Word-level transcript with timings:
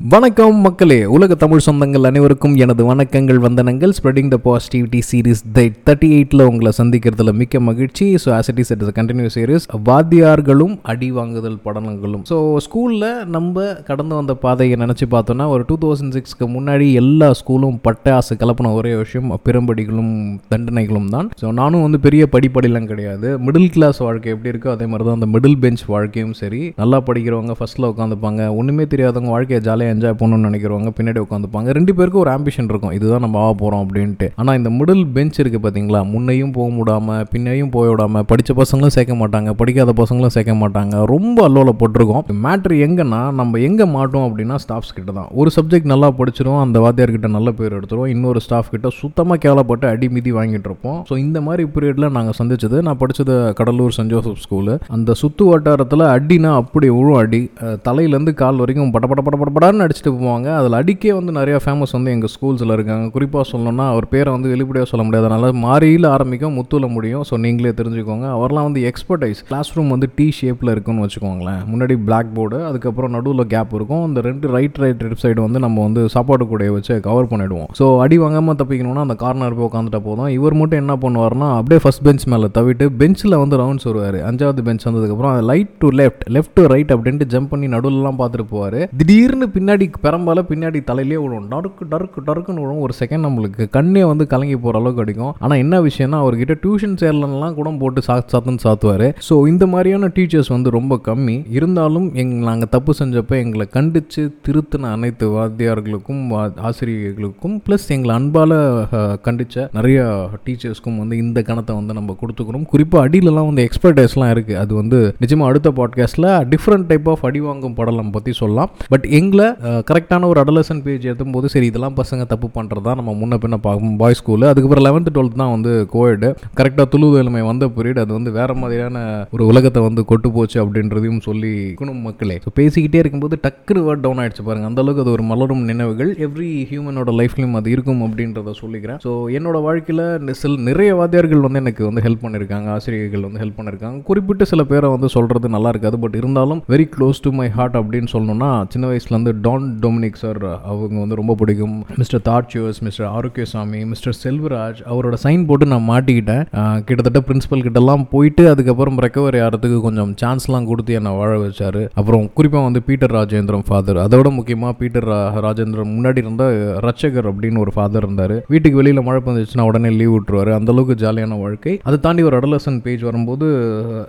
வணக்கம் 0.00 0.58
மக்களே 0.64 0.98
உலக 1.14 1.34
தமிழ் 1.42 1.62
சொந்தங்கள் 1.66 2.04
அனைவருக்கும் 2.08 2.52
எனது 2.64 2.82
வணக்கங்கள் 2.88 3.38
வந்தனங்கள். 3.44 3.92
ஸ்ப்ரெடிங் 3.96 4.28
த 4.34 4.36
பாசிட்டிவிட்டி 4.44 5.00
சீரிஸ் 5.08 5.40
தை 5.56 5.64
தேர்ட்டி 5.86 6.08
எயிட்டில் 6.16 6.44
உங்களை 6.50 6.70
சந்திக்கிறதுல 6.76 7.32
மிக்க 7.40 7.60
மகிழ்ச்சி. 7.68 8.06
So 8.24 8.28
as 8.36 8.48
it 8.52 8.60
is 8.62 8.70
it 8.74 8.82
is 8.84 8.92
continue 8.98 9.28
series 9.36 9.64
வாத்தியார்களும் 9.88 10.74
அடி 10.92 11.08
வாங்குதல் 11.16 11.56
படனங்களும் 11.64 12.22
ஸோ 12.30 12.36
ஸ்கூலில் 12.66 13.08
நம்ம 13.36 13.64
கடந்து 13.88 14.14
வந்த 14.20 14.36
பாதையை 14.44 14.76
நினச்சி 14.84 15.08
பார்த்தோன்னா 15.16 15.48
ஒரு 15.54 15.64
டூ 15.70 15.78
தௌசண்ட் 15.86 16.14
சிக்ஸ்க்கு 16.18 16.48
முன்னாடி 16.54 16.86
எல்லா 17.02 17.30
ஸ்கூலும் 17.40 17.76
பட்டாசு 17.88 18.38
கலப்பின 18.42 18.72
ஒரே 18.78 18.92
விஷயம் 19.02 19.34
பிறம்படிகளும் 19.48 20.14
தண்டனைகளும் 20.54 21.10
தான். 21.16 21.32
ஸோ 21.42 21.52
நானும் 21.60 21.84
வந்து 21.88 22.00
பெரிய 22.06 22.28
படிப்படிலாம் 22.36 22.88
கிடையாது. 22.92 23.30
மிடில் 23.48 23.70
கிளாஸ் 23.78 24.02
வாழ்க்கை 24.06 24.32
எப்படி 24.36 24.52
இருக்கோ 24.54 24.72
அதே 24.76 24.88
மாதிரி 24.92 25.08
தான் 25.10 25.20
அந்த 25.20 25.30
மிடில் 25.34 25.60
பெஞ்ச் 25.66 25.84
வாழ்க்கையும் 25.96 26.38
சரி. 26.44 26.62
நல்லா 26.84 27.00
படிக்கிறவங்க 27.10 27.58
ஃபர்ஸ்ட்டில் 27.60 27.90
உட்காந்துப்பாங்க. 27.92 28.40
ஒன்றுமே 28.60 28.88
தெரியாதவங்க 28.94 29.36
வாழ்க்கையை 29.38 29.62
ஜாலியாக 29.68 29.86
என்ஜாய் 29.92 30.16
பண்ணணும்னு 30.20 30.48
நினைக்கிறவங்க 30.48 30.92
பின்னாடி 30.98 31.20
உட்காந்துப்பாங்க. 31.24 31.68
ரெண்டு 31.78 31.92
பேருக்கும் 31.98 32.22
ஒரு 32.24 32.32
ஆம்பிஷன் 32.36 32.68
இருக்கும். 32.72 32.94
இதுதான் 32.98 33.24
நம்ம 33.24 33.38
ஆக 33.44 33.52
போகிறோம் 33.62 33.82
அப்படின்ட்டு. 33.84 34.28
ஆனால் 34.40 34.56
இந்த 34.60 34.70
மிடில் 34.78 35.04
பெஞ்ச் 35.16 35.40
இருக்குது 35.42 35.62
பார்த்தீங்களா 35.64 36.02
முன்னையும் 36.12 36.52
போக 36.58 36.68
விடாமல் 36.80 37.24
பின்னையும் 37.32 37.72
போய் 37.76 37.90
விடாமல் 37.92 38.26
படித்த 38.32 38.54
பசங்களும் 38.60 38.94
சேர்க்க 38.96 39.16
மாட்டாங்க 39.22 39.52
படிக்காத 39.62 39.94
பசங்களும் 40.02 40.34
சேர்க்க 40.36 40.54
மாட்டாங்க. 40.62 41.04
ரொம்ப 41.14 41.36
அல்லோல 41.48 41.72
போட்டிருக்கோம். 41.82 42.24
மேட்ரு 42.46 42.76
எங்கன்னா 42.86 43.22
நம்ம 43.40 43.58
எங்கே 43.68 43.86
மாட்டோம் 43.96 44.26
அப்படின்னா 44.28 44.58
ஸ்டாஃப்ஸ் 44.64 44.94
கிட்ட 44.98 45.10
தான். 45.18 45.28
ஒரு 45.40 45.52
சப்ஜெக்ட் 45.56 45.90
நல்லா 45.92 46.10
படிச்சிடும் 46.20 46.60
அந்த 46.64 46.78
வாத்தியார்கிட்ட 46.84 47.30
நல்ல 47.36 47.48
பேர் 47.60 47.76
எடுத்துரும் 47.78 48.10
இன்னொரு 48.14 48.42
ஸ்டாஃப் 48.46 48.72
கிட்ட 48.74 48.88
சுத்தமாக 49.00 49.38
கேவலப்பட்டு 49.44 49.86
அடி 49.92 50.08
மீதி 50.16 50.30
வாங்கிட்டு 50.38 50.68
இருப்போம். 50.70 50.98
ஸோ 51.10 51.16
இந்த 51.24 51.38
மாதிரி 51.48 51.64
பீரியடில் 51.74 52.14
நாங்கள் 52.16 52.36
சந்திச்சது 52.40 52.76
நான் 52.88 53.00
படித்தது 53.02 53.36
கடலூர் 53.60 53.96
சென்ட் 53.98 54.12
ஜோசப் 54.14 54.42
ஸ்கூலு. 54.44 54.74
அந்த 54.96 55.16
சுத்து 55.22 55.44
வட்டாரத்தில் 55.50 56.04
அடினா 56.14 56.50
அப்படி 56.62 56.88
உழும் 56.98 57.18
அடி. 57.22 57.42
தலையிலேருந்து 57.86 58.34
கால் 58.42 58.60
வரைக்கும் 58.62 58.92
பட 58.94 59.06
பட 59.10 59.22
பட 59.26 59.36
பட 59.56 59.66
படன்னு 59.78 59.86
அடிச்சுட்டு 59.86 60.12
போவாங்க. 60.20 60.48
அதில் 60.60 60.76
அடிக்கே 60.80 61.12
வந்து 61.18 61.32
நிறைய 61.38 61.56
ஃபேமஸ் 61.64 61.92
வந்து 61.96 62.10
எங்கள் 62.14 62.32
ஸ்கூல்ஸில் 62.34 62.74
இருக்காங்க. 62.76 63.04
குறிப்பாக 63.16 63.44
சொல்லணும்னா 63.50 63.86
அவர் 63.94 64.06
பேரை 64.12 64.30
வந்து 64.36 64.48
வெளிப்படையாக 64.54 64.88
சொல்ல 64.90 65.02
முடியாது. 65.06 65.26
அதனால் 65.30 65.56
மாரியில் 65.64 66.06
ஆரம்பிக்கும் 66.14 66.56
முத்துல 66.60 66.86
முடியும். 66.96 67.24
ஸோ 67.28 67.36
நீங்களே 67.44 67.72
தெரிஞ்சுக்கோங்க. 67.80 68.26
அவர்லாம் 68.36 68.66
வந்து 68.68 68.82
எக்ஸ்பர்டைஸ் 68.90 69.40
கிளாஸ் 69.50 69.70
ரூம் 69.76 69.92
வந்து 69.94 70.08
டி 70.18 70.26
ஷேப்பில் 70.38 70.72
இருக்குன்னு 70.74 71.04
வச்சுக்கோங்களேன். 71.06 71.60
முன்னாடி 71.72 71.96
பிளாக் 72.08 72.32
போர்டு 72.38 72.60
அதுக்கப்புறம் 72.70 73.14
நடுவில் 73.16 73.46
கேப் 73.54 73.74
இருக்கும். 73.78 74.04
அந்த 74.08 74.20
ரெண்டு 74.28 74.46
ரைட் 74.56 74.80
ரைட் 74.84 75.02
லெஃப்ட் 75.06 75.24
சைடு 75.24 75.40
வந்து 75.46 75.62
நம்ம 75.66 75.84
வந்து 75.88 76.04
சாப்பாடு 76.16 76.46
கூடையை 76.52 76.74
வச்சு 76.78 76.94
கவர் 77.08 77.30
பண்ணிவிடுவோம் 77.32 77.70
ஸோ 77.80 77.86
அடி 78.06 78.18
வாங்காமல் 78.24 78.58
தப்பிக்கணும்னா 78.62 79.04
அந்த 79.06 79.16
கார்னர் 79.24 79.58
போய் 79.58 79.68
உட்காந்துட்டா 79.70 80.02
போதும். 80.08 80.30
இவர் 80.38 80.58
மட்டும் 80.60 80.82
என்ன 80.84 80.96
பண்ணுவார்னா 81.04 81.50
அப்படியே 81.60 81.82
ஃபஸ்ட் 81.84 82.04
பெஞ்ச் 82.08 82.26
மேலே 82.34 82.50
தவிட்டு 82.58 82.84
பெஞ்சில் 83.02 83.40
வந்து 83.44 83.58
ரவுண்ட்ஸ் 83.62 83.88
வருவார். 83.90 84.20
அஞ்சாவது 84.30 84.62
பெஞ்ச் 84.68 84.86
வந்ததுக்கப்புறம் 84.88 85.34
light 85.52 85.74
to 85.82 85.90
left 86.00 86.24
left 86.36 86.56
to 86.58 86.64
right 86.74 86.92
அப்படின்ட்டு 86.96 87.28
ஜம்ப் 87.34 87.50
பண்ணி 87.52 87.66
நடுவுலலாம் 87.76 88.20
பார்த்துட்டு 88.20 88.46
போவார். 88.54 88.78
திடீர்னு 89.00 89.46
பின்னாடி 89.56 89.67
பின்னாடி 89.68 89.92
பெரம்பால 90.02 90.38
பின்னாடி 90.48 90.84
தலையிலே 90.84 91.16
விழும் 91.16 91.50
டருக்கு 91.50 91.82
டருக்கு 91.90 92.18
டருக்குன்னு 92.26 92.54
விழும் 92.54 92.78
ஒரு 92.78 92.92
செகண்ட் 92.98 93.12
நம்மளுக்கு. 93.12 93.68
கண்ணே 93.68 94.04
வந்து 94.04 94.26
கலங்கி 94.26 94.56
போகிற 94.56 94.78
அளவுக்கு 94.78 95.02
அடிக்கும். 95.02 95.34
ஆனால் 95.38 95.58
என்ன 95.58 95.80
விஷயம்னா 95.80 96.22
அவர்கிட்ட 96.22 96.54
டியூஷன் 96.62 96.96
சேர்லலாம் 97.00 97.54
கூட 97.54 97.70
போட்டு 97.70 98.02
சா 98.02 98.24
சாத்துன்னு 98.32 98.58
சாத்துவார். 98.64 99.14
ஸோ 99.30 99.48
இந்த 99.48 99.66
மாதிரியான 99.66 100.06
டீச்சர்ஸ் 100.06 100.48
வந்து 100.48 100.70
ரொம்ப 100.70 101.00
கம்மி. 101.04 101.46
இருந்தாலும் 101.50 102.14
எங் 102.14 102.38
நாங்கள் 102.38 102.68
தப்பு 102.68 102.94
செஞ்சப்போ 102.98 103.28
எங்களை 103.28 103.66
கண்டித்து 103.66 104.34
திருத்தின 104.48 104.92
அனைத்து 104.92 105.30
வாத்தியார்களுக்கும் 105.30 106.30
வா- 106.30 106.52
ஆசிரியர்களுக்கும் 106.56 107.62
ப்ளஸ் 107.68 107.88
எங்களை 107.88 108.16
அன்பால் 108.16 108.86
கண்டித்த 109.20 109.68
நிறைய 109.72 110.28
டீச்சர்ஸ்க்கும் 110.46 110.98
வந்து 110.98 111.16
இந்த 111.16 111.42
கணத்தை 111.46 111.74
வந்து 111.74 111.94
நம்ம 111.94 112.16
கொடுத்துக்கிறோம். 112.20 112.64
குறிப்பாக 112.64 113.08
அடியிலலாம் 113.08 113.54
வந்து 113.54 113.68
எக்ஸ்பர்டைஸ்லாம் 113.68 114.08
இருக்குது 114.14 114.54
அது 114.54 114.74
வந்து 114.74 115.14
நிஜமாக 115.26 115.44
அடுத்த 115.44 115.70
பாட்காஸ்ட்டில் 115.70 116.52
டிஃப்ரெண்ட் 116.52 116.84
டைப் 116.86 117.10
ஆஃப் 117.10 117.24
அடி 117.24 117.40
வாங்கும் 117.40 117.74
படலம் 117.74 118.10
பற்றி 118.10 118.32
சொல்லலாம். 118.32 118.70
பட் 118.88 119.04
எங்களை 119.04 119.52
கரெக்டான 119.88 120.28
ஒரு 120.32 120.38
அடலசன் 120.42 120.82
பேஜ் 120.86 121.06
எடுத்தும் 121.08 121.34
போது 121.36 121.46
சரி 121.54 121.66
இதெல்லாம் 121.70 121.96
பசங்க 122.00 122.24
தப்பு 122.32 122.48
பண்ணுறதா 122.56 122.92
நம்ம 122.98 123.14
முன்ன 123.20 123.38
பின்ன 123.44 123.56
பார்க்கும் 123.66 123.94
பாய்ஸ் 124.02 124.20
ஸ்கூலு 124.20 124.46
அதுக்கப்புறம் 124.50 124.84
லெவன்த்து 124.86 125.12
டுவெல்த் 125.16 125.38
தான் 125.42 125.52
வந்து 125.54 125.72
கோயடு 125.94 126.28
கரெக்டாக 126.58 126.86
துளு 126.92 127.06
வேலுமை 127.14 127.42
வந்த 127.48 127.66
பீரியட் 127.76 128.00
அது 128.02 128.12
வந்து 128.18 128.30
வேற 128.38 128.54
மாதிரியான 128.62 129.02
ஒரு 129.36 129.44
உலகத்தை 129.52 129.82
வந்து 129.86 130.02
கொட்டு 130.10 130.30
போச்சு 130.36 130.58
அப்படின்றதையும் 130.64 131.22
சொல்லி 131.28 131.52
குணம் 131.80 132.02
மக்களே. 132.08 132.36
ஸோ 132.44 132.50
பேசிக்கிட்டே 132.60 133.00
இருக்கும்போது 133.02 133.38
டக்குனு 133.46 133.82
வேர்ட் 133.86 134.04
டவுன் 134.04 134.20
ஆயிடுச்சு 134.22 134.44
பாருங்க. 134.48 134.68
அந்த 134.70 134.82
அளவுக்கு 134.84 135.04
அது 135.04 135.12
ஒரு 135.16 135.24
மலரும் 135.30 135.64
நினைவுகள். 135.70 136.10
எவ்ரி 136.26 136.50
ஹியூமனோட 136.70 137.12
லைஃப்லையும் 137.20 137.56
அது 137.60 137.72
இருக்கும் 137.76 138.02
அப்படின்றத 138.06 138.54
சொல்லிக்கிறேன். 138.62 139.00
ஸோ 139.06 139.12
என்னோட 139.38 139.60
வாழ்க்கையில் 139.68 140.04
சில 140.42 140.54
நிறைய 140.70 140.90
வாத்தியார்கள் 141.00 141.44
வந்து 141.46 141.62
எனக்கு 141.64 141.84
வந்து 141.88 142.04
ஹெல்ப் 142.06 142.24
பண்ணியிருக்காங்க 142.24 142.70
ஆசிரியர்கள் 142.76 143.26
வந்து 143.28 143.42
ஹெல்ப் 143.44 143.58
பண்ணியிருக்காங்க 143.58 144.00
குறிப்பிட்ட 144.10 144.44
சில 144.52 144.64
பேரை 144.72 144.90
வந்து 144.96 145.10
சொல்கிறது 145.16 145.54
நல்லா 145.56 145.72
இருக்காது. 145.74 145.98
பட் 146.04 146.16
இருந்தாலும் 146.22 146.62
very 146.74 146.88
close 146.96 147.24
to 147.26 147.32
my 147.40 147.48
heart 147.58 147.78
அப்படின்னு 147.82 148.12
சொல்லணும்னா 148.14 148.52
சின்ன 148.74 148.86
வயசுலேருந்து 148.92 149.34
டான் 149.48 149.78
டொமினிக் 149.82 150.14
சார் 150.14 150.62
அவங்க 150.64 150.98
வந்து 150.98 151.14
ரொம்ப 151.14 151.34
பிடிக்கும். 151.34 151.84
மிஸ்டர் 151.96 152.20
தாட்சியர்ஸ் 152.24 152.80
மிஸ்டர் 152.80 153.06
ஆரோக்கியசாமி 153.06 153.84
மிஸ்டர் 153.84 154.16
செல்வராஜ் 154.24 154.88
அவரோட 154.90 155.16
சைன் 155.22 155.46
போட்டு 155.46 155.66
நான் 155.66 155.88
மாட்டிக்கிட்டேன். 155.90 156.46
கிட்டத்தட்ட 156.84 157.32
பிரின்சிபல் 157.32 157.60
கிட்டலாம் 157.60 158.08
போயிட்டு 158.10 158.50
அதுக்கப்புறம் 158.50 158.98
ரெக்கவரி 158.98 159.36
ஆகிறதுக்கு 159.38 159.80
கொஞ்சம் 159.80 160.14
சான்ஸ்லாம் 160.24 160.66
கொடுத்து 160.66 160.94
என்னை 160.94 161.12
வாழ 161.12 161.38
வச்சார். 161.38 161.88
அப்புறம் 161.94 162.32
குறிப்பாக 162.32 162.64
வந்து 162.64 162.82
பீட்டர் 162.82 163.10
ராஜேந்திரம் 163.10 163.62
ஃபாதர் 163.66 163.96
அதோட 163.96 164.30
முக்கியமாக 164.30 164.72
பீட்டர் 164.72 165.08
ரா- 165.08 165.36
ராஜேந்திரம் 165.44 165.88
முன்னாடி 165.88 166.16
இருந்த 166.16 166.74
ரட்சகர் 166.82 167.32
அப்படின்னு 167.32 167.58
ஒரு 167.58 167.72
ஃபாதர் 167.72 168.02
இருந்தார். 168.02 168.44
வீட்டுக்கு 168.48 168.74
வெளியில் 168.74 169.02
மழை 169.02 169.22
பெஞ்சிச்சுன்னா 169.24 169.60
உடனே 169.60 169.88
லீவ் 169.88 170.14
விட்டுருவார். 170.16 170.56
அந்தளவுக்கு 170.58 170.94
ஜாலியான 170.96 171.40
வாழ்க்கை. 171.40 171.80
அதை 171.82 172.00
தாண்டி 172.00 172.22
ஒரு 172.22 172.38
அடலசன் 172.38 172.80
பேஜ் 172.82 173.00
வரும்போது 173.00 173.46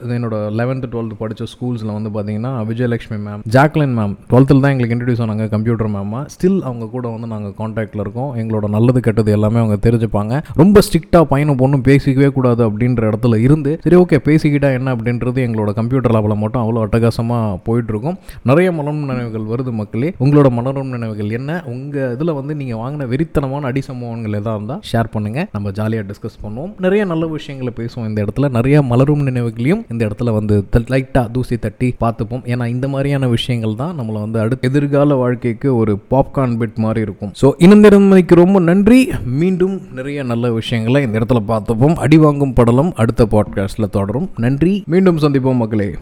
என்னோட 0.04 0.52
லெவன்த்து 0.58 0.84
டுவெல்த் 0.92 1.12
படித்த 1.18 1.46
ஸ்கூல்ஸில் 1.46 2.02
வந்து 2.02 2.10
பார்த்தீங்கன்னா 2.10 2.46
விஜயலட்சுமி 2.46 3.20
மேம் 3.28 3.42
ஜாக்லின் 3.52 3.98
மேம் 3.98 4.16
டுவெல்த்தில் 4.30 4.60
தான் 4.60 4.80
எங்களுக்கு 4.80 4.96
இன்ட்ரடியூஸ் 4.96 5.19
ஆனாங்க 5.26 5.48
கம்ப்யூட்டர் 5.56 5.92
மேம்மா 5.96 6.22
ஸ்டில் 6.34 6.60
அவங்க 6.70 6.86
கூட 6.96 7.06
வந்து 7.16 7.28
நாங்கள் 7.34 7.56
காண்டாக்டில் 7.62 8.04
இருக்கோம். 8.06 8.32
எங்களோட 8.42 8.66
நல்லது 8.76 9.00
கெட்டது 9.08 9.32
எல்லாமே 9.38 9.60
அவங்க 9.64 9.78
தெரிஞ்சுப்பாங்க. 9.88 10.42
ரொம்ப 10.62 10.82
ஸ்ட்ரிக்டாக 10.88 11.26
பையனும் 11.32 11.60
பொண்ணும் 11.62 11.86
பேசிக்கவே 11.90 12.30
கூடாது 12.38 12.62
அப்படின்ற 12.70 13.04
இடத்துல 13.12 13.38
இருந்து 13.46 13.74
சரி 13.86 13.98
ஓகே 14.04 14.20
பேசிக்கிட்டா 14.28 14.72
என்ன 14.80 14.94
அப்படின்றது 14.96 15.40
எங்களோட 15.48 15.74
கம்ப்யூட்டர் 15.80 16.14
லேபில் 16.16 16.40
மட்டும் 16.44 16.62
அவ்வளோ 16.64 16.84
அட்டகாசமாக 16.86 17.58
போயிட்டுருக்கும். 17.68 18.18
நிறைய 18.52 18.70
மலரும் 18.78 19.06
நினைவுகள் 19.12 19.48
வருது 19.52 19.72
மக்களே. 19.80 20.12
உங்களோட 20.24 20.50
மலரும் 20.58 20.94
நினைவுகள் 20.96 21.32
என்ன? 21.40 21.52
உங்கள் 21.74 22.12
இதில் 22.16 22.34
வந்து 22.40 22.56
நீங்கள் 22.62 22.80
வாங்கின 22.84 23.08
வெறித்தனமான 23.14 23.70
அடி 23.72 23.82
சம்பவங்கள் 23.90 24.38
எதாக 24.40 24.56
இருந்தால் 24.58 24.82
ஷேர் 24.92 25.12
பண்ணுங்கள் 25.16 25.48
நம்ம 25.56 25.72
ஜாலியாக 25.80 26.06
டிஸ்கஸ் 26.12 26.40
பண்ணுவோம். 26.44 26.72
நிறைய 26.86 27.02
நல்ல 27.12 27.26
விஷயங்களை 27.36 27.74
பேசுவோம் 27.80 28.08
இந்த 28.10 28.20
இடத்துல. 28.26 28.50
நிறைய 28.58 28.78
மலரும் 28.92 29.26
நினைவுகளையும் 29.30 29.84
இந்த 29.94 30.02
இடத்துல 30.08 30.34
வந்து 30.40 30.56
லைட்டாக 30.94 31.26
தூசி 31.36 31.56
தட்டி 31.66 31.88
பார்த்துப்போம். 32.04 32.44
ஏன்னா 32.52 32.66
இந்த 32.76 32.86
மாதிரியான 32.94 33.28
விஷயங்கள் 33.36 33.76
தான் 33.82 33.94
நம்மளை 34.00 34.20
வந்து 34.26 34.40
அடுத்த 34.44 34.68
எதிர்கால 34.70 35.09
வாழ்க்கைக்கு 35.16 35.76
ஒரு 35.76 36.00
பாப்கார்ன் 36.12 36.58
பிட் 36.58 36.76
மாதிரி 36.76 37.00
இருக்கும். 37.00 37.32
ஸோ 37.42 37.52
இனந்திரமைக்கு 37.58 38.36
ரொம்ப 38.36 38.60
நன்றி. 38.60 39.10
மீண்டும் 39.26 39.82
நிறைய 39.94 40.24
நல்ல 40.24 40.52
விஷயங்களை 40.52 41.04
இந்த 41.04 41.20
இடத்துல 41.20 41.42
பார்த்துப்போம். 41.48 41.96
அடி 41.96 42.18
வாங்கும் 42.18 42.54
படலம் 42.54 42.92
அடுத்த 42.96 43.26
பாட்காஸ்ட்டில் 43.26 43.90
தொடரும். 43.90 44.30
நன்றி. 44.38 44.84
மீண்டும் 44.86 45.18
சந்திப்போம் 45.18 45.56
மக்களே. 45.56 45.96